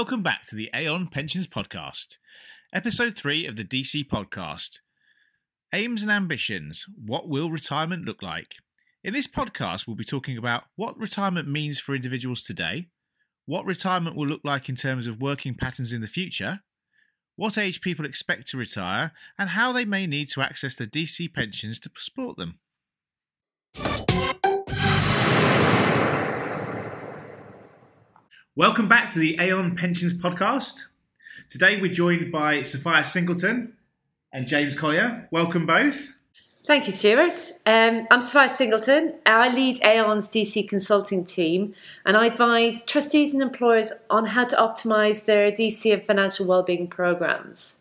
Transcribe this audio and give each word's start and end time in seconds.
Welcome 0.00 0.22
back 0.22 0.44
to 0.44 0.56
the 0.56 0.70
Aon 0.74 1.08
Pensions 1.08 1.46
Podcast, 1.46 2.16
episode 2.72 3.14
three 3.14 3.44
of 3.44 3.56
the 3.56 3.64
DC 3.64 4.08
podcast. 4.08 4.78
Aims 5.74 6.00
and 6.00 6.10
ambitions. 6.10 6.86
What 6.96 7.28
will 7.28 7.50
retirement 7.50 8.06
look 8.06 8.22
like? 8.22 8.54
In 9.04 9.12
this 9.12 9.26
podcast, 9.26 9.86
we'll 9.86 9.96
be 9.96 10.04
talking 10.04 10.38
about 10.38 10.64
what 10.74 10.98
retirement 10.98 11.48
means 11.48 11.78
for 11.78 11.94
individuals 11.94 12.42
today, 12.42 12.88
what 13.44 13.66
retirement 13.66 14.16
will 14.16 14.26
look 14.26 14.40
like 14.42 14.70
in 14.70 14.74
terms 14.74 15.06
of 15.06 15.20
working 15.20 15.54
patterns 15.54 15.92
in 15.92 16.00
the 16.00 16.06
future, 16.06 16.60
what 17.36 17.58
age 17.58 17.82
people 17.82 18.06
expect 18.06 18.46
to 18.46 18.56
retire, 18.56 19.12
and 19.38 19.50
how 19.50 19.70
they 19.70 19.84
may 19.84 20.06
need 20.06 20.30
to 20.30 20.40
access 20.40 20.74
the 20.74 20.86
DC 20.86 21.30
pensions 21.34 21.78
to 21.78 21.90
support 21.98 22.38
them. 22.38 22.58
Welcome 28.60 28.88
back 28.88 29.08
to 29.14 29.18
the 29.18 29.38
Aon 29.40 29.74
Pensions 29.74 30.12
podcast. 30.12 30.90
Today 31.48 31.80
we're 31.80 31.90
joined 31.90 32.30
by 32.30 32.60
Sophia 32.60 33.02
Singleton 33.02 33.72
and 34.34 34.46
James 34.46 34.74
Collier. 34.74 35.26
Welcome 35.30 35.64
both. 35.64 36.18
Thank 36.66 36.86
you, 36.86 36.92
Stuart. 36.92 37.52
Um, 37.64 38.06
I'm 38.10 38.20
Sophia 38.20 38.50
Singleton. 38.50 39.14
I 39.24 39.48
lead 39.48 39.82
Aon's 39.82 40.28
DC 40.28 40.68
consulting 40.68 41.24
team 41.24 41.74
and 42.04 42.18
I 42.18 42.26
advise 42.26 42.84
trustees 42.84 43.32
and 43.32 43.42
employers 43.42 43.94
on 44.10 44.26
how 44.26 44.44
to 44.44 44.56
optimise 44.56 45.24
their 45.24 45.50
DC 45.50 45.90
and 45.90 46.04
financial 46.04 46.44
wellbeing 46.44 46.88
programmes. 46.88 47.78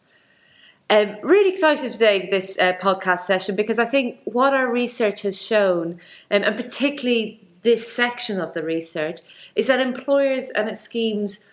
Um, 0.89 1.17
really 1.23 1.51
excited 1.51 1.91
today 1.91 2.21
for 2.21 2.31
this 2.31 2.57
uh, 2.57 2.71
podcast 2.79 3.19
session 3.19 3.57
because 3.57 3.79
I 3.79 3.85
think 3.85 4.19
what 4.23 4.53
our 4.53 4.71
research 4.71 5.23
has 5.23 5.41
shown, 5.41 5.99
um, 6.31 6.43
and 6.43 6.55
particularly 6.55 7.48
this 7.61 7.91
section 7.91 8.39
of 8.39 8.53
the 8.53 8.63
research, 8.63 9.19
is 9.55 9.67
that 9.67 9.79
employers 9.79 10.49
and 10.49 10.69
its 10.69 10.81
schemes 10.81 11.45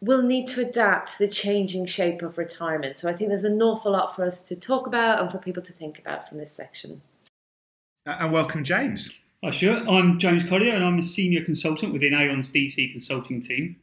will 0.00 0.22
need 0.22 0.46
to 0.48 0.60
adapt 0.60 1.16
to 1.16 1.26
the 1.26 1.32
changing 1.32 1.86
shape 1.86 2.22
of 2.22 2.36
retirement. 2.36 2.96
So 2.96 3.08
I 3.08 3.14
think 3.14 3.28
there's 3.28 3.44
an 3.44 3.60
awful 3.62 3.92
lot 3.92 4.14
for 4.14 4.24
us 4.24 4.46
to 4.48 4.56
talk 4.56 4.86
about 4.86 5.20
and 5.20 5.30
for 5.30 5.38
people 5.38 5.62
to 5.62 5.72
think 5.72 5.98
about 5.98 6.28
from 6.28 6.38
this 6.38 6.52
section. 6.52 7.00
And 8.06 8.32
welcome, 8.32 8.64
James. 8.64 9.18
Hi, 9.42 9.50
sure. 9.50 9.88
I'm 9.88 10.18
James 10.18 10.46
Collier 10.46 10.74
and 10.74 10.84
I'm 10.84 10.98
a 10.98 11.02
senior 11.02 11.42
consultant 11.42 11.92
within 11.92 12.12
Aon's 12.12 12.48
DC 12.48 12.92
consulting 12.92 13.40
team. 13.40 13.76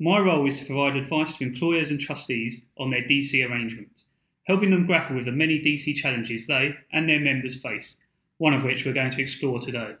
My 0.00 0.18
role 0.20 0.46
is 0.46 0.58
to 0.58 0.64
provide 0.64 0.96
advice 0.96 1.38
to 1.38 1.44
employers 1.44 1.90
and 1.90 2.00
trustees 2.00 2.66
on 2.76 2.88
their 2.88 3.02
DC 3.02 3.48
arrangements, 3.48 4.06
helping 4.44 4.70
them 4.70 4.86
grapple 4.86 5.16
with 5.16 5.24
the 5.24 5.32
many 5.32 5.60
DC 5.60 5.94
challenges 5.94 6.46
they 6.46 6.76
and 6.92 7.08
their 7.08 7.20
members 7.20 7.60
face, 7.60 7.96
one 8.38 8.54
of 8.54 8.64
which 8.64 8.84
we're 8.84 8.92
going 8.92 9.10
to 9.10 9.22
explore 9.22 9.58
today. 9.58 9.94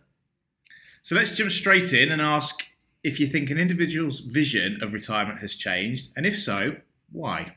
So 1.02 1.14
let's 1.14 1.34
jump 1.34 1.50
straight 1.50 1.92
in 1.92 2.10
and 2.10 2.20
ask 2.20 2.66
if 3.02 3.20
you 3.20 3.26
think 3.26 3.50
an 3.50 3.58
individual's 3.58 4.20
vision 4.20 4.82
of 4.82 4.92
retirement 4.92 5.38
has 5.40 5.56
changed, 5.56 6.12
and 6.16 6.26
if 6.26 6.38
so, 6.38 6.76
why? 7.12 7.56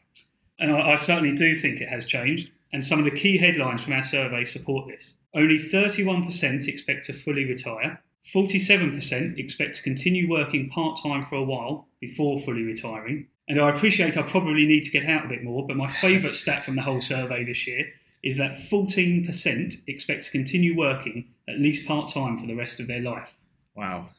And 0.59 0.71
I, 0.71 0.91
I 0.91 0.95
certainly 0.95 1.35
do 1.35 1.55
think 1.55 1.81
it 1.81 1.89
has 1.89 2.05
changed, 2.05 2.51
and 2.71 2.85
some 2.85 2.99
of 2.99 3.05
the 3.05 3.11
key 3.11 3.37
headlines 3.37 3.83
from 3.83 3.93
our 3.93 4.03
survey 4.03 4.43
support 4.43 4.87
this. 4.87 5.17
Only 5.33 5.57
31% 5.57 6.67
expect 6.67 7.05
to 7.05 7.13
fully 7.13 7.45
retire, 7.45 8.01
47% 8.33 9.37
expect 9.37 9.75
to 9.75 9.83
continue 9.83 10.29
working 10.29 10.69
part 10.69 10.99
time 11.01 11.21
for 11.21 11.35
a 11.35 11.43
while 11.43 11.87
before 11.99 12.39
fully 12.39 12.63
retiring. 12.63 13.27
And 13.47 13.59
I 13.59 13.69
appreciate 13.69 14.15
I 14.15 14.21
probably 14.21 14.65
need 14.65 14.83
to 14.83 14.91
get 14.91 15.05
out 15.05 15.25
a 15.25 15.29
bit 15.29 15.43
more, 15.43 15.65
but 15.65 15.75
my 15.75 15.87
favourite 15.87 16.35
stat 16.43 16.63
from 16.63 16.75
the 16.75 16.83
whole 16.83 17.01
survey 17.01 17.43
this 17.43 17.67
year 17.67 17.85
is 18.23 18.37
that 18.37 18.53
14% 18.53 19.81
expect 19.87 20.23
to 20.25 20.31
continue 20.31 20.75
working 20.75 21.29
at 21.47 21.59
least 21.59 21.87
part 21.87 22.11
time 22.11 22.37
for 22.37 22.47
the 22.47 22.55
rest 22.55 22.79
of 22.79 22.87
their 22.87 23.01
life. 23.01 23.35
Wow, 23.75 24.09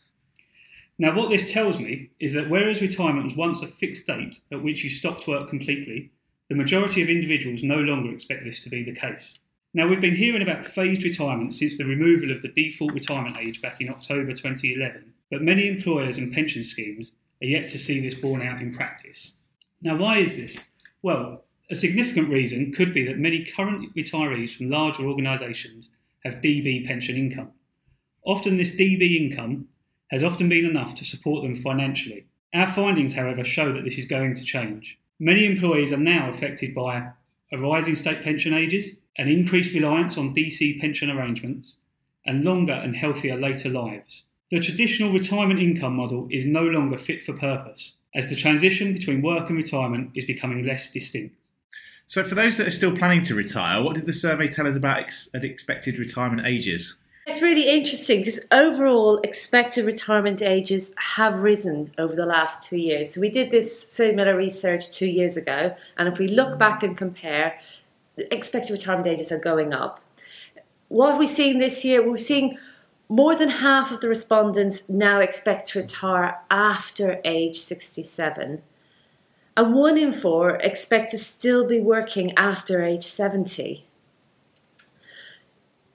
now, 1.02 1.16
what 1.16 1.30
this 1.30 1.52
tells 1.52 1.80
me 1.80 2.10
is 2.20 2.34
that 2.34 2.48
whereas 2.50 2.80
retirement 2.80 3.24
was 3.24 3.36
once 3.36 3.60
a 3.60 3.66
fixed 3.66 4.06
date 4.06 4.40
at 4.52 4.62
which 4.62 4.84
you 4.84 4.90
stopped 4.90 5.26
work 5.26 5.48
completely, 5.48 6.12
the 6.48 6.54
majority 6.54 7.02
of 7.02 7.08
individuals 7.08 7.62
no 7.62 7.78
longer 7.78 8.12
expect 8.12 8.44
this 8.44 8.62
to 8.62 8.70
be 8.70 8.84
the 8.84 8.94
case. 8.94 9.40
Now, 9.74 9.88
we've 9.88 10.00
been 10.00 10.14
hearing 10.14 10.42
about 10.42 10.66
phased 10.66 11.02
retirement 11.02 11.54
since 11.54 11.76
the 11.78 11.86
removal 11.86 12.30
of 12.30 12.42
the 12.42 12.52
default 12.52 12.92
retirement 12.92 13.38
age 13.38 13.62
back 13.62 13.80
in 13.80 13.88
October 13.88 14.32
2011, 14.32 15.14
but 15.28 15.42
many 15.42 15.66
employers 15.66 16.18
and 16.18 16.32
pension 16.32 16.62
schemes 16.62 17.16
are 17.42 17.46
yet 17.46 17.70
to 17.70 17.78
see 17.78 17.98
this 17.98 18.14
borne 18.14 18.42
out 18.42 18.60
in 18.60 18.72
practice. 18.72 19.40
Now, 19.80 19.96
why 19.96 20.18
is 20.18 20.36
this? 20.36 20.68
Well, 21.02 21.44
a 21.72 21.76
significant 21.76 22.28
reason 22.28 22.70
could 22.70 22.92
be 22.92 23.02
that 23.06 23.18
many 23.18 23.42
current 23.42 23.96
retirees 23.96 24.54
from 24.54 24.68
larger 24.68 25.04
organisations 25.04 25.88
have 26.22 26.42
DB 26.42 26.86
pension 26.86 27.16
income. 27.16 27.50
Often, 28.26 28.58
this 28.58 28.76
DB 28.76 29.16
income 29.16 29.68
has 30.10 30.22
often 30.22 30.50
been 30.50 30.66
enough 30.66 30.94
to 30.96 31.04
support 31.04 31.42
them 31.42 31.54
financially. 31.54 32.26
Our 32.52 32.66
findings, 32.66 33.14
however, 33.14 33.42
show 33.42 33.72
that 33.72 33.84
this 33.84 33.96
is 33.96 34.04
going 34.04 34.34
to 34.34 34.44
change. 34.44 35.00
Many 35.18 35.46
employees 35.46 35.94
are 35.94 35.96
now 35.96 36.28
affected 36.28 36.74
by 36.74 37.12
a 37.50 37.56
rising 37.56 37.94
state 37.94 38.20
pension 38.20 38.52
ages, 38.52 38.96
an 39.16 39.28
increased 39.28 39.74
reliance 39.74 40.18
on 40.18 40.34
DC 40.34 40.78
pension 40.78 41.10
arrangements, 41.10 41.78
and 42.26 42.44
longer 42.44 42.74
and 42.74 42.96
healthier 42.96 43.36
later 43.36 43.70
lives. 43.70 44.26
The 44.50 44.60
traditional 44.60 45.10
retirement 45.10 45.58
income 45.58 45.96
model 45.96 46.28
is 46.30 46.44
no 46.44 46.66
longer 46.66 46.98
fit 46.98 47.22
for 47.22 47.32
purpose, 47.32 47.96
as 48.14 48.28
the 48.28 48.36
transition 48.36 48.92
between 48.92 49.22
work 49.22 49.48
and 49.48 49.56
retirement 49.56 50.10
is 50.14 50.26
becoming 50.26 50.66
less 50.66 50.92
distinct. 50.92 51.36
So, 52.12 52.22
for 52.22 52.34
those 52.34 52.58
that 52.58 52.66
are 52.66 52.70
still 52.70 52.94
planning 52.94 53.22
to 53.22 53.34
retire, 53.34 53.82
what 53.82 53.94
did 53.94 54.04
the 54.04 54.12
survey 54.12 54.46
tell 54.46 54.66
us 54.66 54.76
about 54.76 54.98
ex- 54.98 55.30
expected 55.32 55.98
retirement 55.98 56.46
ages? 56.46 56.98
It's 57.26 57.40
really 57.40 57.66
interesting 57.70 58.18
because 58.20 58.38
overall 58.52 59.16
expected 59.20 59.86
retirement 59.86 60.42
ages 60.42 60.94
have 61.14 61.38
risen 61.38 61.90
over 61.96 62.14
the 62.14 62.26
last 62.26 62.68
two 62.68 62.76
years. 62.76 63.14
So 63.14 63.22
we 63.22 63.30
did 63.30 63.50
this 63.50 63.90
similar 63.90 64.36
research 64.36 64.90
two 64.90 65.06
years 65.06 65.38
ago, 65.38 65.74
and 65.96 66.06
if 66.06 66.18
we 66.18 66.28
look 66.28 66.58
back 66.58 66.82
and 66.82 66.94
compare, 66.94 67.58
expected 68.18 68.72
retirement 68.74 69.08
ages 69.08 69.32
are 69.32 69.38
going 69.38 69.72
up. 69.72 69.98
What 70.88 71.14
are 71.14 71.18
we 71.18 71.26
seeing 71.26 71.60
this 71.60 71.82
year? 71.82 72.06
We're 72.06 72.18
seeing 72.18 72.58
more 73.08 73.34
than 73.34 73.48
half 73.48 73.90
of 73.90 74.02
the 74.02 74.08
respondents 74.10 74.86
now 74.86 75.20
expect 75.20 75.66
to 75.68 75.78
retire 75.78 76.40
after 76.50 77.22
age 77.24 77.58
67. 77.58 78.60
And 79.56 79.74
one 79.74 79.98
in 79.98 80.12
four 80.12 80.56
expect 80.56 81.10
to 81.10 81.18
still 81.18 81.66
be 81.66 81.80
working 81.80 82.36
after 82.36 82.82
age 82.82 83.04
70. 83.04 83.84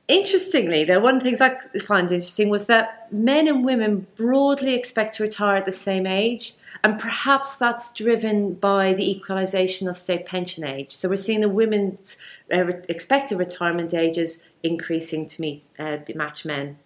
Interestingly, 0.07 0.85
though, 0.85 1.01
one 1.01 1.17
of 1.17 1.23
the 1.23 1.25
things 1.29 1.41
I 1.41 1.57
find 1.85 2.09
interesting 2.09 2.49
was 2.49 2.67
that 2.67 3.11
men 3.11 3.47
and 3.47 3.65
women 3.65 4.07
broadly 4.15 4.73
expect 4.73 5.15
to 5.15 5.23
retire 5.23 5.57
at 5.57 5.65
the 5.65 5.73
same 5.73 6.07
age, 6.07 6.53
and 6.81 6.97
perhaps 6.97 7.55
that's 7.55 7.91
driven 7.91 8.53
by 8.53 8.93
the 8.93 9.09
equalisation 9.09 9.89
of 9.89 9.97
state 9.97 10.25
pension 10.25 10.63
age. 10.63 10.95
So 10.95 11.09
we're 11.09 11.17
seeing 11.17 11.41
the 11.41 11.49
women's 11.49 12.15
uh, 12.53 12.67
expected 12.87 13.37
retirement 13.37 13.93
ages 13.93 14.45
increasing 14.63 15.27
to 15.27 15.41
meet 15.41 15.63
uh, 15.77 15.97
match 16.15 16.45
men. 16.45 16.77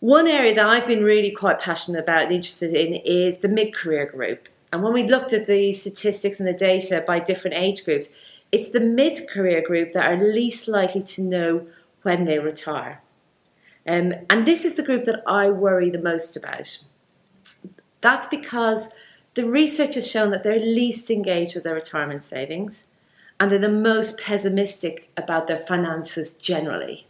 One 0.00 0.26
area 0.26 0.54
that 0.54 0.66
I've 0.66 0.86
been 0.86 1.04
really 1.04 1.30
quite 1.30 1.60
passionate 1.60 2.00
about 2.00 2.24
and 2.24 2.32
interested 2.32 2.74
in 2.74 2.94
is 2.94 3.38
the 3.38 3.48
mid 3.48 3.72
career 3.72 4.04
group. 4.04 4.48
And 4.72 4.82
when 4.82 4.92
we 4.92 5.06
looked 5.06 5.32
at 5.32 5.46
the 5.46 5.72
statistics 5.72 6.40
and 6.40 6.48
the 6.48 6.54
data 6.54 7.04
by 7.06 7.18
different 7.18 7.56
age 7.56 7.84
groups, 7.84 8.08
it's 8.50 8.70
the 8.70 8.80
mid 8.80 9.18
career 9.28 9.62
group 9.62 9.92
that 9.92 10.04
are 10.04 10.16
least 10.16 10.66
likely 10.66 11.02
to 11.02 11.22
know 11.22 11.66
when 12.02 12.24
they 12.24 12.38
retire. 12.38 13.02
Um, 13.86 14.14
and 14.30 14.46
this 14.46 14.64
is 14.64 14.74
the 14.74 14.82
group 14.82 15.04
that 15.04 15.22
I 15.26 15.50
worry 15.50 15.90
the 15.90 15.98
most 15.98 16.36
about. 16.36 16.78
That's 18.00 18.26
because 18.26 18.88
the 19.34 19.48
research 19.48 19.94
has 19.94 20.10
shown 20.10 20.30
that 20.30 20.42
they're 20.42 20.58
least 20.58 21.10
engaged 21.10 21.54
with 21.54 21.64
their 21.64 21.74
retirement 21.74 22.22
savings 22.22 22.86
and 23.40 23.50
they're 23.50 23.58
the 23.58 23.68
most 23.68 24.20
pessimistic 24.20 25.10
about 25.16 25.48
their 25.48 25.58
finances 25.58 26.34
generally. 26.34 27.06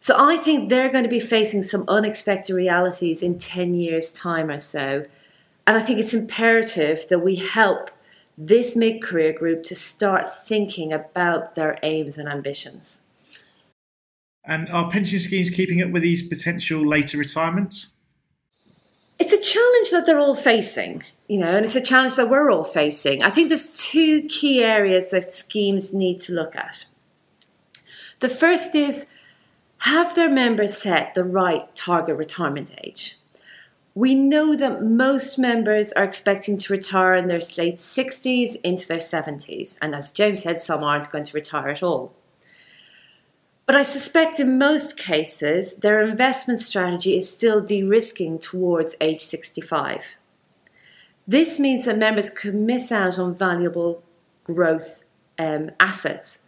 So 0.00 0.16
I 0.18 0.36
think 0.36 0.68
they're 0.68 0.90
going 0.90 1.04
to 1.04 1.10
be 1.10 1.20
facing 1.20 1.62
some 1.62 1.84
unexpected 1.86 2.54
realities 2.54 3.22
in 3.22 3.38
10 3.38 3.74
years' 3.74 4.10
time 4.12 4.50
or 4.50 4.58
so. 4.58 5.06
And 5.66 5.76
I 5.76 5.80
think 5.80 5.98
it's 5.98 6.14
imperative 6.14 7.06
that 7.08 7.20
we 7.20 7.36
help 7.36 7.90
this 8.36 8.74
mid 8.74 9.02
career 9.02 9.32
group 9.32 9.62
to 9.64 9.74
start 9.74 10.34
thinking 10.34 10.92
about 10.92 11.54
their 11.54 11.78
aims 11.82 12.18
and 12.18 12.28
ambitions. 12.28 13.04
And 14.44 14.68
are 14.70 14.90
pension 14.90 15.20
schemes 15.20 15.50
keeping 15.50 15.80
up 15.82 15.90
with 15.90 16.02
these 16.02 16.26
potential 16.26 16.84
later 16.84 17.18
retirements? 17.18 17.94
It's 19.18 19.32
a 19.32 19.40
challenge 19.40 19.90
that 19.92 20.04
they're 20.04 20.18
all 20.18 20.34
facing, 20.34 21.04
you 21.28 21.38
know, 21.38 21.48
and 21.48 21.64
it's 21.64 21.76
a 21.76 21.80
challenge 21.80 22.16
that 22.16 22.28
we're 22.28 22.50
all 22.50 22.64
facing. 22.64 23.22
I 23.22 23.30
think 23.30 23.48
there's 23.48 23.72
two 23.72 24.22
key 24.22 24.64
areas 24.64 25.10
that 25.10 25.32
schemes 25.32 25.94
need 25.94 26.18
to 26.20 26.32
look 26.32 26.56
at. 26.56 26.86
The 28.18 28.28
first 28.28 28.74
is 28.74 29.06
have 29.78 30.16
their 30.16 30.30
members 30.30 30.76
set 30.76 31.14
the 31.14 31.24
right 31.24 31.72
target 31.76 32.16
retirement 32.16 32.74
age? 32.82 33.16
We 33.94 34.14
know 34.14 34.56
that 34.56 34.82
most 34.82 35.38
members 35.38 35.92
are 35.92 36.04
expecting 36.04 36.56
to 36.58 36.72
retire 36.72 37.14
in 37.14 37.28
their 37.28 37.40
late 37.58 37.76
60s 37.76 38.56
into 38.64 38.88
their 38.88 38.98
70s, 38.98 39.76
and 39.82 39.94
as 39.94 40.12
James 40.12 40.42
said, 40.42 40.58
some 40.58 40.82
aren't 40.82 41.12
going 41.12 41.24
to 41.24 41.34
retire 41.34 41.68
at 41.68 41.82
all. 41.82 42.14
But 43.66 43.76
I 43.76 43.82
suspect 43.82 44.40
in 44.40 44.58
most 44.58 44.98
cases, 44.98 45.76
their 45.76 46.02
investment 46.02 46.60
strategy 46.60 47.16
is 47.16 47.30
still 47.30 47.60
de 47.60 47.82
risking 47.84 48.38
towards 48.38 48.96
age 49.00 49.20
65. 49.20 50.16
This 51.26 51.58
means 51.58 51.84
that 51.84 51.98
members 51.98 52.30
could 52.30 52.54
miss 52.54 52.90
out 52.90 53.18
on 53.18 53.34
valuable 53.34 54.02
growth 54.42 55.02
um, 55.38 55.70
assets. 55.78 56.40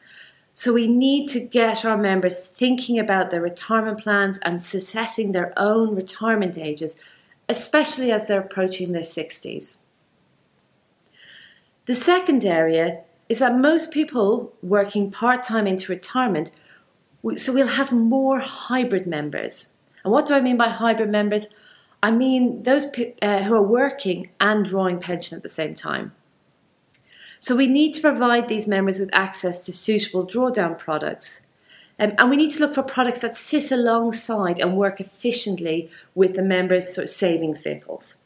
So 0.53 0.73
we 0.73 0.87
need 0.87 1.29
to 1.31 1.41
get 1.41 1.85
our 1.85 1.97
members 1.97 2.47
thinking 2.47 2.99
about 2.99 3.31
their 3.31 3.41
retirement 3.41 4.01
plans 4.03 4.39
and 4.43 4.61
setting 4.61 5.33
their 5.33 5.53
own 5.57 5.95
retirement 5.95 6.59
ages, 6.59 6.99
especially 7.49 8.11
as 8.11 8.27
they're 8.27 8.41
approaching 8.41 8.93
their 8.93 9.03
60s. 9.03 9.77
The 11.87 11.95
second 11.95 12.45
area 12.45 13.03
is 13.29 13.39
that 13.41 13.57
most 13.57 13.93
people 13.93 14.55
working 14.63 15.11
part 15.11 15.43
time 15.43 15.67
into 15.67 15.93
retirement, 15.93 16.51
so 17.37 17.53
we'll 17.53 17.67
have 17.67 17.93
more 17.93 18.41
hybrid 18.41 19.07
members. 19.07 19.73
And 20.03 20.13
what 20.13 20.27
do 20.27 20.35
I 20.35 20.41
mean 20.41 20.57
by 20.57 20.69
hybrid 20.69 21.11
members? 21.11 21.47
I 22.03 22.11
mean 22.11 22.65
those 22.65 22.87
uh, 23.23 23.43
who 23.45 23.55
are 23.55 23.63
working 23.63 24.31
and 24.39 24.65
drawing 24.65 25.01
pension 25.01 25.37
at 25.37 25.43
the 25.43 25.49
same 25.49 25.75
time. 25.75 26.13
So 27.41 27.57
we 27.57 27.67
need 27.67 27.93
to 27.95 28.01
provide 28.01 28.49
these 28.49 28.67
members 28.67 28.99
with 28.99 29.11
access 29.13 29.65
to 29.67 29.73
suitable 29.73 30.27
drawdown 30.27 30.79
products. 30.79 31.47
Um, 31.99 32.13
and 32.19 32.31
we 32.31 32.37
need 32.37 32.53
to 32.53 32.61
look 32.61 32.75
for 32.75 32.83
products 32.83 33.21
that 33.21 33.37
sit 33.37 33.71
alongside 33.71 34.59
and 34.59 34.77
work 34.77 35.01
efficiently 35.01 35.91
with 36.15 36.35
the 36.35 36.43
members' 36.43 36.95
sort 36.95 37.05
of 37.05 37.11
savings 37.11 37.63
vehicles. 37.63 38.17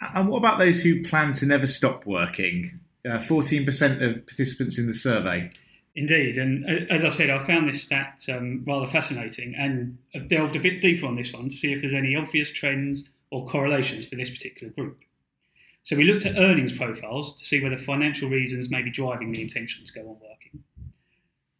And 0.00 0.28
what 0.28 0.38
about 0.38 0.58
those 0.58 0.82
who 0.82 1.04
plan 1.04 1.32
to 1.34 1.46
never 1.46 1.66
stop 1.66 2.04
working? 2.04 2.80
Uh, 3.04 3.18
14% 3.18 4.02
of 4.02 4.26
participants 4.26 4.78
in 4.78 4.86
the 4.86 4.94
survey. 4.94 5.50
Indeed, 5.94 6.38
and 6.38 6.64
uh, 6.64 6.86
as 6.92 7.04
I 7.04 7.10
said, 7.10 7.30
I 7.30 7.38
found 7.38 7.68
this 7.68 7.82
stat 7.82 8.24
um, 8.32 8.64
rather 8.66 8.86
fascinating 8.86 9.54
and 9.54 9.98
I've 10.14 10.28
delved 10.28 10.56
a 10.56 10.60
bit 10.60 10.80
deeper 10.80 11.06
on 11.06 11.16
this 11.16 11.32
one 11.32 11.50
to 11.50 11.54
see 11.54 11.72
if 11.72 11.80
there's 11.80 11.92
any 11.92 12.16
obvious 12.16 12.50
trends 12.50 13.10
or 13.30 13.46
correlations 13.46 14.08
for 14.08 14.16
this 14.16 14.30
particular 14.30 14.72
group. 14.72 15.00
So 15.82 15.96
we 15.96 16.04
looked 16.04 16.24
at 16.24 16.36
earnings 16.36 16.76
profiles 16.76 17.36
to 17.36 17.44
see 17.44 17.62
whether 17.62 17.76
financial 17.76 18.30
reasons 18.30 18.70
may 18.70 18.82
be 18.82 18.90
driving 18.90 19.32
the 19.32 19.42
intention 19.42 19.84
to 19.84 19.92
go 19.92 20.00
on 20.02 20.16
working. 20.20 20.41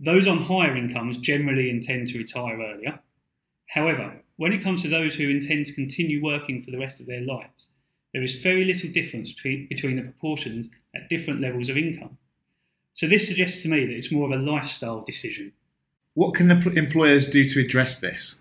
Those 0.04 0.26
on 0.26 0.38
higher 0.38 0.76
incomes 0.76 1.16
generally 1.16 1.70
intend 1.70 2.08
to 2.08 2.18
retire 2.18 2.60
earlier. 2.60 2.98
However, 3.68 4.22
when 4.36 4.52
it 4.52 4.60
comes 4.60 4.82
to 4.82 4.88
those 4.88 5.14
who 5.14 5.30
intend 5.30 5.66
to 5.66 5.74
continue 5.74 6.20
working 6.20 6.60
for 6.60 6.72
the 6.72 6.78
rest 6.78 6.98
of 6.98 7.06
their 7.06 7.20
lives, 7.20 7.68
there 8.12 8.22
is 8.22 8.42
very 8.42 8.64
little 8.64 8.90
difference 8.90 9.32
between 9.32 9.96
the 9.96 10.02
proportions 10.02 10.70
at 10.92 11.08
different 11.08 11.40
levels 11.40 11.68
of 11.68 11.78
income. 11.78 12.18
So 12.94 13.06
this 13.06 13.28
suggests 13.28 13.62
to 13.62 13.68
me 13.68 13.86
that 13.86 13.94
it's 13.94 14.10
more 14.10 14.26
of 14.26 14.38
a 14.38 14.42
lifestyle 14.42 15.02
decision. 15.02 15.52
What 16.14 16.34
can 16.34 16.50
employers 16.50 17.30
do 17.30 17.48
to 17.48 17.60
address 17.60 18.00
this? 18.00 18.40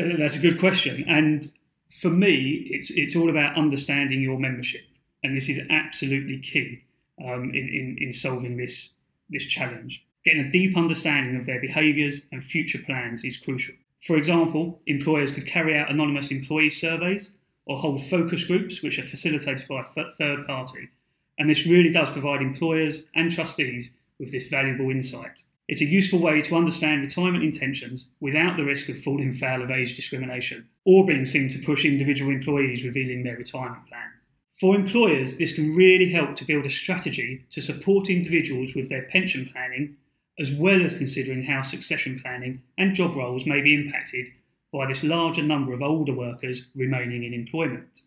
Uh, 0.00 0.16
that's 0.18 0.36
a 0.36 0.40
good 0.40 0.58
question. 0.58 1.04
And 1.06 1.46
for 1.90 2.10
me, 2.10 2.66
it's 2.70 2.90
it's 2.90 3.14
all 3.14 3.28
about 3.28 3.56
understanding 3.56 4.22
your 4.22 4.38
membership, 4.38 4.86
and 5.22 5.36
this 5.36 5.48
is 5.48 5.60
absolutely 5.68 6.38
key 6.38 6.84
um, 7.22 7.50
in, 7.50 7.68
in 7.68 7.96
in 8.00 8.12
solving 8.12 8.56
this 8.56 8.94
this 9.28 9.46
challenge. 9.46 10.04
Getting 10.22 10.44
a 10.44 10.52
deep 10.52 10.76
understanding 10.76 11.36
of 11.36 11.46
their 11.46 11.62
behaviours 11.62 12.26
and 12.30 12.44
future 12.44 12.78
plans 12.78 13.24
is 13.24 13.38
crucial. 13.38 13.74
For 13.98 14.16
example, 14.16 14.82
employers 14.86 15.32
could 15.32 15.46
carry 15.46 15.76
out 15.78 15.90
anonymous 15.90 16.30
employee 16.30 16.68
surveys 16.68 17.32
or 17.64 17.78
hold 17.78 18.02
focus 18.02 18.44
groups, 18.44 18.82
which 18.82 18.98
are 18.98 19.04
facilitated 19.04 19.66
by 19.66 19.80
a 19.80 20.12
third 20.12 20.46
party. 20.46 20.90
And 21.38 21.48
this 21.48 21.66
really 21.66 21.90
does 21.90 22.10
provide 22.10 22.42
employers 22.42 23.06
and 23.14 23.30
trustees 23.30 23.94
with 24.18 24.30
this 24.30 24.48
valuable 24.48 24.90
insight. 24.90 25.44
It's 25.68 25.80
a 25.80 25.86
useful 25.86 26.18
way 26.18 26.42
to 26.42 26.56
understand 26.56 27.00
retirement 27.00 27.44
intentions 27.44 28.10
without 28.20 28.58
the 28.58 28.64
risk 28.64 28.90
of 28.90 28.98
falling 28.98 29.32
foul 29.32 29.62
of 29.62 29.70
age 29.70 29.96
discrimination 29.96 30.68
or 30.84 31.06
being 31.06 31.24
seen 31.24 31.48
to 31.48 31.64
push 31.64 31.86
individual 31.86 32.30
employees 32.30 32.84
revealing 32.84 33.22
their 33.22 33.36
retirement 33.36 33.86
plans. 33.88 34.20
For 34.50 34.74
employers, 34.74 35.38
this 35.38 35.54
can 35.54 35.74
really 35.74 36.10
help 36.10 36.34
to 36.36 36.44
build 36.44 36.66
a 36.66 36.70
strategy 36.70 37.46
to 37.50 37.62
support 37.62 38.10
individuals 38.10 38.74
with 38.74 38.90
their 38.90 39.04
pension 39.04 39.48
planning, 39.50 39.96
as 40.40 40.52
well 40.52 40.82
as 40.82 40.96
considering 40.96 41.44
how 41.44 41.60
succession 41.60 42.18
planning 42.18 42.62
and 42.78 42.94
job 42.94 43.14
roles 43.14 43.46
may 43.46 43.60
be 43.60 43.74
impacted 43.74 44.26
by 44.72 44.86
this 44.86 45.04
larger 45.04 45.42
number 45.42 45.72
of 45.72 45.82
older 45.82 46.14
workers 46.14 46.70
remaining 46.74 47.22
in 47.24 47.34
employment. 47.34 48.00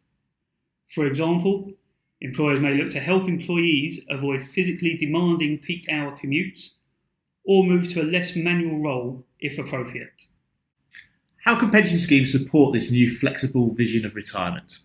For 0.87 1.05
example, 1.05 1.73
employers 2.21 2.59
may 2.59 2.73
look 2.73 2.89
to 2.89 2.99
help 2.99 3.27
employees 3.27 4.05
avoid 4.09 4.41
physically 4.41 4.97
demanding 4.97 5.59
peak 5.59 5.87
hour 5.89 6.17
commutes 6.17 6.75
or 7.45 7.63
move 7.63 7.89
to 7.89 8.01
a 8.01 8.03
less 8.03 8.35
manual 8.35 8.81
role 8.81 9.25
if 9.39 9.59
appropriate. 9.59 10.23
How 11.43 11.59
can 11.59 11.69
pension 11.69 11.97
schemes 11.97 12.31
support 12.31 12.73
this 12.73 12.91
new 12.91 13.09
flexible 13.09 13.73
vision 13.73 14.05
of 14.05 14.15
retirement? 14.15 14.79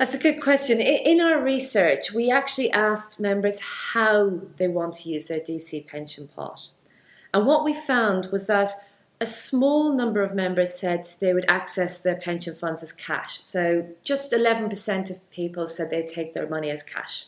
That's 0.00 0.14
a 0.14 0.18
good 0.18 0.40
question. 0.40 0.80
In 0.80 1.20
our 1.20 1.42
research, 1.42 2.10
we 2.10 2.30
actually 2.30 2.72
asked 2.72 3.20
members 3.20 3.60
how 3.60 4.40
they 4.56 4.66
want 4.66 4.94
to 4.94 5.10
use 5.10 5.28
their 5.28 5.40
DC 5.40 5.86
pension 5.86 6.26
pot. 6.26 6.70
And 7.34 7.46
what 7.46 7.66
we 7.66 7.74
found 7.74 8.28
was 8.32 8.46
that 8.46 8.70
a 9.20 9.26
small 9.26 9.92
number 9.92 10.22
of 10.22 10.34
members 10.34 10.72
said 10.72 11.06
they 11.20 11.34
would 11.34 11.44
access 11.48 12.00
their 12.00 12.14
pension 12.14 12.54
funds 12.54 12.82
as 12.82 12.92
cash. 12.92 13.40
So 13.42 13.88
just 14.02 14.32
11% 14.32 15.10
of 15.10 15.30
people 15.30 15.66
said 15.66 15.90
they'd 15.90 16.06
take 16.06 16.32
their 16.32 16.48
money 16.48 16.70
as 16.70 16.82
cash. 16.82 17.26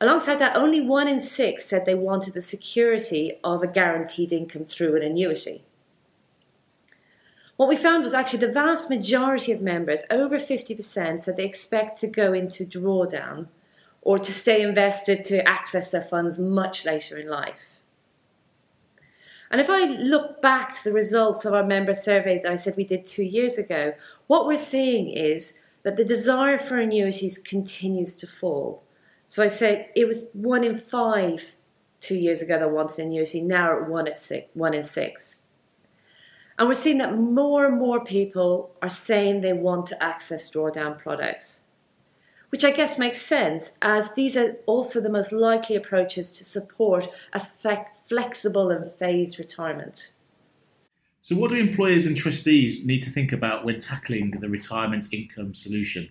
Alongside 0.00 0.40
that, 0.40 0.56
only 0.56 0.80
one 0.84 1.06
in 1.06 1.20
six 1.20 1.64
said 1.66 1.86
they 1.86 1.94
wanted 1.94 2.34
the 2.34 2.42
security 2.42 3.38
of 3.44 3.62
a 3.62 3.68
guaranteed 3.68 4.32
income 4.32 4.64
through 4.64 4.96
an 4.96 5.02
annuity. 5.02 5.62
What 7.56 7.68
we 7.68 7.76
found 7.76 8.02
was 8.02 8.14
actually 8.14 8.40
the 8.40 8.52
vast 8.52 8.90
majority 8.90 9.52
of 9.52 9.60
members, 9.60 10.04
over 10.10 10.38
50%, 10.38 11.20
said 11.20 11.36
they 11.36 11.44
expect 11.44 11.98
to 12.00 12.08
go 12.08 12.32
into 12.32 12.64
drawdown 12.64 13.48
or 14.00 14.18
to 14.18 14.32
stay 14.32 14.62
invested 14.62 15.22
to 15.24 15.46
access 15.48 15.90
their 15.90 16.02
funds 16.02 16.38
much 16.38 16.84
later 16.84 17.16
in 17.16 17.28
life. 17.28 17.80
And 19.50 19.60
if 19.60 19.68
I 19.68 19.84
look 19.84 20.40
back 20.40 20.74
to 20.76 20.84
the 20.84 20.92
results 20.92 21.44
of 21.44 21.52
our 21.52 21.62
member 21.62 21.92
survey 21.92 22.40
that 22.42 22.50
I 22.50 22.56
said 22.56 22.74
we 22.76 22.84
did 22.84 23.04
two 23.04 23.22
years 23.22 23.58
ago, 23.58 23.94
what 24.26 24.46
we're 24.46 24.56
seeing 24.56 25.10
is 25.10 25.54
that 25.82 25.96
the 25.96 26.04
desire 26.04 26.58
for 26.58 26.78
annuities 26.78 27.36
continues 27.36 28.16
to 28.16 28.26
fall. 28.26 28.82
So 29.28 29.42
I 29.42 29.48
said 29.48 29.90
it 29.94 30.08
was 30.08 30.30
one 30.32 30.64
in 30.64 30.74
five 30.74 31.56
two 32.00 32.16
years 32.16 32.42
ago 32.42 32.58
that 32.58 32.70
wanted 32.70 32.98
an 32.98 33.06
annuity, 33.08 33.40
now 33.40 33.76
at 33.76 33.88
one, 33.88 34.06
in 34.74 34.82
six. 34.84 35.38
And 36.62 36.68
we're 36.68 36.74
seeing 36.74 36.98
that 36.98 37.18
more 37.18 37.66
and 37.66 37.76
more 37.76 38.04
people 38.04 38.70
are 38.80 38.88
saying 38.88 39.40
they 39.40 39.52
want 39.52 39.86
to 39.86 40.00
access 40.00 40.48
drawdown 40.48 40.96
products, 40.96 41.64
which 42.50 42.64
I 42.64 42.70
guess 42.70 43.00
makes 43.00 43.20
sense 43.20 43.72
as 43.82 44.14
these 44.14 44.36
are 44.36 44.58
also 44.66 45.00
the 45.00 45.10
most 45.10 45.32
likely 45.32 45.74
approaches 45.74 46.30
to 46.38 46.44
support 46.44 47.08
a 47.32 47.40
flexible 47.40 48.70
and 48.70 48.88
phased 48.88 49.40
retirement. 49.40 50.12
So, 51.20 51.34
what 51.34 51.50
do 51.50 51.56
employers 51.56 52.06
and 52.06 52.16
trustees 52.16 52.86
need 52.86 53.02
to 53.02 53.10
think 53.10 53.32
about 53.32 53.64
when 53.64 53.80
tackling 53.80 54.30
the 54.30 54.48
retirement 54.48 55.12
income 55.12 55.56
solution? 55.56 56.10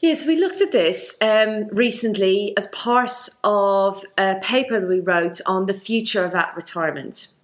Yes, 0.00 0.26
we 0.26 0.36
looked 0.36 0.62
at 0.62 0.72
this 0.72 1.14
um, 1.20 1.68
recently 1.72 2.54
as 2.56 2.68
part 2.68 3.28
of 3.44 4.02
a 4.16 4.36
paper 4.36 4.80
that 4.80 4.88
we 4.88 5.00
wrote 5.00 5.42
on 5.44 5.66
the 5.66 5.74
future 5.74 6.24
of 6.24 6.34
at 6.34 6.56
retirement. 6.56 7.34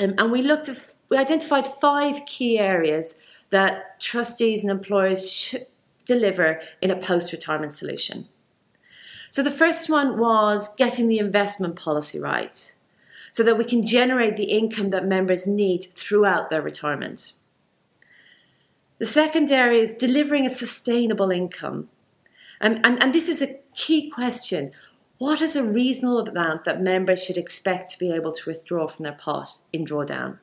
Um, 0.00 0.14
and 0.18 0.32
we 0.32 0.42
looked 0.42 0.68
at, 0.68 0.91
we 1.12 1.18
identified 1.18 1.66
five 1.66 2.24
key 2.24 2.58
areas 2.58 3.18
that 3.50 4.00
trustees 4.00 4.62
and 4.62 4.70
employers 4.70 5.30
should 5.30 5.66
deliver 6.06 6.58
in 6.80 6.90
a 6.90 6.96
post 6.96 7.32
retirement 7.32 7.70
solution. 7.70 8.28
So 9.28 9.42
the 9.42 9.50
first 9.50 9.90
one 9.90 10.18
was 10.18 10.74
getting 10.74 11.08
the 11.08 11.18
investment 11.18 11.76
policy 11.76 12.18
right 12.18 12.74
so 13.30 13.42
that 13.42 13.58
we 13.58 13.64
can 13.64 13.86
generate 13.86 14.38
the 14.38 14.56
income 14.56 14.88
that 14.88 15.04
members 15.04 15.46
need 15.46 15.84
throughout 15.84 16.48
their 16.48 16.62
retirement. 16.62 17.34
The 18.98 19.04
second 19.04 19.52
area 19.52 19.82
is 19.82 19.94
delivering 19.94 20.46
a 20.46 20.50
sustainable 20.50 21.30
income. 21.30 21.90
And, 22.58 22.80
and, 22.86 23.02
and 23.02 23.14
this 23.14 23.28
is 23.28 23.42
a 23.42 23.58
key 23.74 24.08
question. 24.08 24.72
What 25.18 25.42
is 25.42 25.56
a 25.56 25.62
reasonable 25.62 26.26
amount 26.26 26.64
that 26.64 26.80
members 26.80 27.22
should 27.22 27.36
expect 27.36 27.90
to 27.90 27.98
be 27.98 28.10
able 28.12 28.32
to 28.32 28.48
withdraw 28.48 28.86
from 28.86 29.02
their 29.02 29.12
pot 29.12 29.58
in 29.74 29.84
drawdown? 29.84 30.38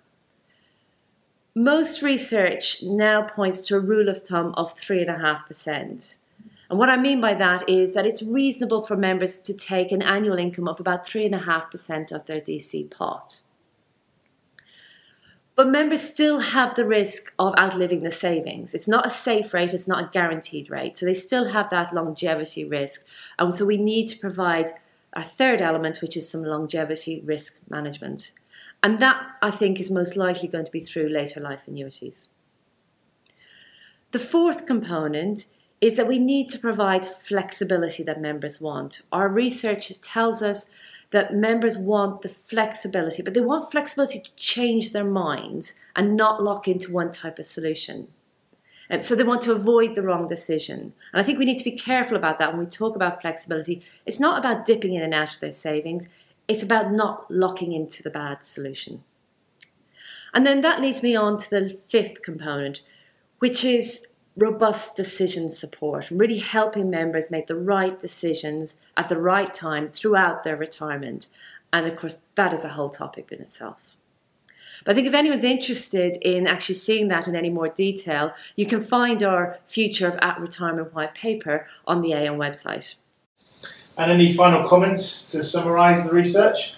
Most 1.55 2.01
research 2.01 2.83
now 2.83 3.23
points 3.23 3.65
to 3.67 3.75
a 3.75 3.79
rule 3.79 4.07
of 4.07 4.23
thumb 4.23 4.53
of 4.55 4.75
3.5%. 4.79 6.17
And 6.69 6.77
what 6.77 6.89
I 6.89 6.97
mean 6.97 7.19
by 7.19 7.33
that 7.33 7.67
is 7.67 7.93
that 7.95 8.05
it's 8.05 8.21
reasonable 8.21 8.83
for 8.83 8.95
members 8.95 9.39
to 9.39 9.53
take 9.53 9.91
an 9.91 10.03
annual 10.03 10.37
income 10.37 10.67
of 10.67 10.79
about 10.79 11.05
3.5% 11.07 12.11
of 12.11 12.25
their 12.27 12.39
DC 12.39 12.91
pot. 12.91 13.41
But 15.55 15.67
members 15.67 16.01
still 16.01 16.39
have 16.39 16.75
the 16.75 16.85
risk 16.85 17.33
of 17.37 17.53
outliving 17.57 18.03
the 18.03 18.11
savings. 18.11 18.73
It's 18.73 18.87
not 18.87 19.07
a 19.07 19.09
safe 19.09 19.53
rate, 19.53 19.73
it's 19.73 19.87
not 19.87 20.03
a 20.03 20.09
guaranteed 20.13 20.69
rate. 20.69 20.95
So 20.95 21.05
they 21.05 21.15
still 21.15 21.49
have 21.51 21.69
that 21.71 21.93
longevity 21.93 22.63
risk. 22.63 23.05
And 23.37 23.53
so 23.53 23.65
we 23.65 23.75
need 23.75 24.07
to 24.07 24.19
provide 24.19 24.69
a 25.13 25.23
third 25.23 25.61
element, 25.61 26.01
which 26.01 26.15
is 26.15 26.29
some 26.29 26.43
longevity 26.43 27.21
risk 27.25 27.57
management. 27.67 28.31
And 28.81 28.99
that, 28.99 29.25
I 29.41 29.51
think, 29.51 29.79
is 29.79 29.91
most 29.91 30.15
likely 30.15 30.47
going 30.47 30.65
to 30.65 30.71
be 30.71 30.79
through 30.79 31.09
later 31.09 31.39
life 31.39 31.61
annuities. 31.67 32.29
The 34.11 34.19
fourth 34.19 34.65
component 34.65 35.45
is 35.81 35.97
that 35.97 36.07
we 36.07 36.19
need 36.19 36.49
to 36.49 36.59
provide 36.59 37.05
flexibility 37.05 38.03
that 38.03 38.21
members 38.21 38.59
want. 38.59 39.01
Our 39.11 39.29
research 39.29 39.91
tells 40.01 40.41
us 40.41 40.71
that 41.11 41.33
members 41.33 41.77
want 41.77 42.21
the 42.21 42.29
flexibility, 42.29 43.21
but 43.21 43.33
they 43.33 43.41
want 43.41 43.71
flexibility 43.71 44.19
to 44.19 44.35
change 44.35 44.91
their 44.91 45.05
minds 45.05 45.75
and 45.95 46.15
not 46.15 46.43
lock 46.43 46.67
into 46.67 46.91
one 46.91 47.11
type 47.11 47.39
of 47.39 47.45
solution. 47.45 48.07
And 48.89 49.05
so 49.05 49.15
they 49.15 49.23
want 49.23 49.43
to 49.43 49.51
avoid 49.51 49.95
the 49.95 50.01
wrong 50.01 50.27
decision. 50.27 50.93
And 51.13 51.21
I 51.21 51.23
think 51.23 51.37
we 51.37 51.45
need 51.45 51.59
to 51.59 51.63
be 51.63 51.77
careful 51.77 52.17
about 52.17 52.39
that 52.39 52.51
when 52.51 52.59
we 52.59 52.65
talk 52.65 52.95
about 52.95 53.21
flexibility. 53.21 53.83
It's 54.05 54.19
not 54.19 54.39
about 54.39 54.65
dipping 54.65 54.93
in 54.93 55.03
and 55.03 55.13
out 55.13 55.35
of 55.35 55.39
their 55.39 55.51
savings, 55.51 56.07
it's 56.49 56.63
about 56.63 56.91
not 56.91 57.29
locking 57.29 57.71
into 57.71 58.03
the 58.03 58.09
bad 58.09 58.43
solution. 58.43 59.03
And 60.33 60.45
then 60.45 60.61
that 60.61 60.81
leads 60.81 61.03
me 61.03 61.15
on 61.15 61.37
to 61.37 61.49
the 61.49 61.69
fifth 61.87 62.23
component, 62.23 62.81
which 63.37 63.63
is 63.63 64.07
robust 64.35 64.95
decision 64.95 65.49
support, 65.49 66.09
really 66.09 66.39
helping 66.39 66.89
members 66.89 67.29
make 67.29 67.47
the 67.47 67.55
right 67.55 67.99
decisions 67.99 68.77
at 68.97 69.09
the 69.09 69.19
right 69.19 69.53
time 69.53 69.87
throughout 69.87 70.43
their 70.43 70.57
retirement. 70.57 71.27
And 71.71 71.85
of 71.85 71.95
course, 71.95 72.23
that 72.35 72.51
is 72.51 72.65
a 72.65 72.69
whole 72.69 72.89
topic 72.89 73.31
in 73.31 73.41
itself. 73.41 73.91
But 74.83 74.93
I 74.93 74.95
think 74.95 75.07
if 75.07 75.13
anyone's 75.13 75.43
interested 75.43 76.17
in 76.21 76.47
actually 76.47 76.75
seeing 76.75 77.09
that 77.09 77.27
in 77.27 77.35
any 77.35 77.49
more 77.49 77.67
detail, 77.67 78.33
you 78.55 78.65
can 78.65 78.81
find 78.81 79.21
our 79.21 79.59
Future 79.67 80.07
of 80.07 80.17
At 80.21 80.39
Retirement 80.39 80.95
white 80.95 81.13
paper 81.13 81.67
on 81.85 82.01
the 82.01 82.13
Aon 82.13 82.37
website. 82.37 82.95
And 83.99 84.13
any 84.13 84.31
final 84.33 84.65
comments 84.65 85.25
to 85.25 85.43
summarise 85.43 86.05
the 86.05 86.13
research? 86.13 86.73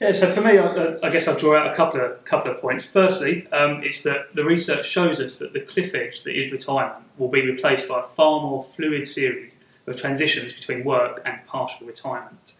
Yeah, 0.00 0.12
so 0.12 0.30
for 0.30 0.42
me, 0.42 0.58
I, 0.58 0.98
I, 1.02 1.08
guess 1.08 1.26
I'll 1.26 1.34
draw 1.34 1.56
out 1.56 1.72
a 1.72 1.74
couple 1.74 1.98
of 1.98 2.22
couple 2.26 2.52
of 2.52 2.60
points. 2.60 2.84
Firstly, 2.84 3.50
um, 3.52 3.82
it's 3.82 4.02
that 4.02 4.34
the 4.34 4.44
research 4.44 4.86
shows 4.86 5.18
us 5.18 5.38
that 5.38 5.54
the 5.54 5.60
cliff 5.60 5.94
edge 5.94 6.22
that 6.24 6.38
is 6.38 6.52
retirement 6.52 7.06
will 7.16 7.30
be 7.30 7.40
replaced 7.40 7.88
by 7.88 8.00
a 8.00 8.02
far 8.02 8.42
more 8.42 8.62
fluid 8.62 9.06
series 9.06 9.58
of 9.86 9.96
transitions 9.96 10.52
between 10.52 10.84
work 10.84 11.22
and 11.24 11.38
partial 11.46 11.86
retirement. 11.86 12.58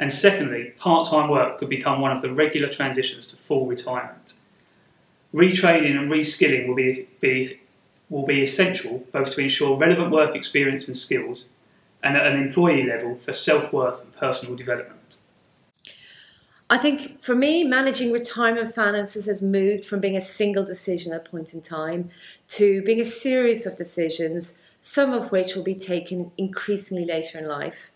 And 0.00 0.12
secondly, 0.12 0.74
part-time 0.76 1.30
work 1.30 1.58
could 1.58 1.68
become 1.68 2.00
one 2.00 2.10
of 2.10 2.22
the 2.22 2.32
regular 2.32 2.68
transitions 2.68 3.24
to 3.28 3.36
full 3.36 3.66
retirement. 3.66 4.34
Retraining 5.32 5.96
and 5.96 6.10
reskilling 6.10 6.66
will 6.66 6.74
be, 6.74 7.08
be 7.20 7.60
will 8.10 8.26
be 8.26 8.42
essential 8.42 9.06
both 9.12 9.30
to 9.36 9.40
ensure 9.40 9.78
relevant 9.78 10.10
work 10.10 10.34
experience 10.34 10.88
and 10.88 10.96
skills, 10.96 11.44
and 12.04 12.16
at 12.16 12.26
an 12.26 12.40
employee 12.40 12.86
level 12.86 13.16
for 13.16 13.32
self-worth 13.32 14.02
and 14.02 14.14
personal 14.14 14.54
development. 14.54 15.20
I 16.70 16.78
think 16.78 17.22
for 17.22 17.34
me, 17.34 17.64
managing 17.64 18.12
retirement 18.12 18.74
finances 18.74 19.26
has 19.26 19.42
moved 19.42 19.84
from 19.84 20.00
being 20.00 20.16
a 20.16 20.20
single 20.20 20.64
decision 20.64 21.12
at 21.12 21.26
a 21.26 21.30
point 21.30 21.54
in 21.54 21.60
time 21.60 22.10
to 22.48 22.82
being 22.82 23.00
a 23.00 23.04
series 23.04 23.66
of 23.66 23.76
decisions, 23.76 24.58
some 24.80 25.12
of 25.12 25.30
which 25.30 25.54
will 25.54 25.62
be 25.62 25.74
taken 25.74 26.30
increasingly 26.38 27.04
later 27.04 27.38
in 27.38 27.48
life. 27.48 27.90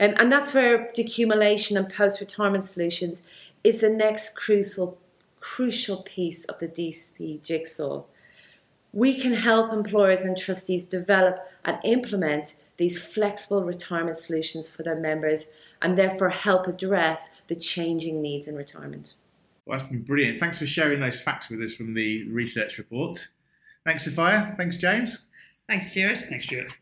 Um, 0.00 0.14
and 0.16 0.32
that's 0.32 0.52
where 0.52 0.88
decumulation 0.96 1.76
and 1.76 1.92
post 1.92 2.20
retirement 2.20 2.64
solutions 2.64 3.24
is 3.62 3.80
the 3.80 3.90
next 3.90 4.36
crucial, 4.36 4.98
crucial 5.38 5.98
piece 6.02 6.44
of 6.46 6.58
the 6.58 6.68
DC 6.68 7.42
jigsaw. 7.42 8.02
We 8.92 9.18
can 9.18 9.34
help 9.34 9.72
employers 9.72 10.22
and 10.22 10.36
trustees 10.36 10.84
develop 10.84 11.38
and 11.64 11.78
implement 11.84 12.54
these 12.76 13.02
flexible 13.02 13.62
retirement 13.62 14.16
solutions 14.16 14.68
for 14.68 14.82
their 14.82 14.98
members 14.98 15.50
and 15.80 15.96
therefore 15.96 16.30
help 16.30 16.66
address 16.66 17.30
the 17.48 17.56
changing 17.56 18.22
needs 18.22 18.48
in 18.48 18.56
retirement. 18.56 19.14
Well, 19.64 19.78
that's 19.78 19.90
been 19.90 20.02
brilliant. 20.02 20.40
Thanks 20.40 20.58
for 20.58 20.66
sharing 20.66 21.00
those 21.00 21.20
facts 21.20 21.48
with 21.48 21.60
us 21.62 21.74
from 21.74 21.94
the 21.94 22.28
research 22.28 22.78
report. 22.78 23.28
Thanks, 23.84 24.04
Sophia. 24.04 24.54
Thanks, 24.56 24.78
James. 24.78 25.18
Thanks, 25.68 25.90
Stuart. 25.90 26.18
Thanks, 26.18 26.46
Stuart. 26.46 26.72